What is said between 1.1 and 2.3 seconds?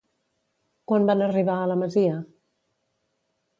arribar a la masia?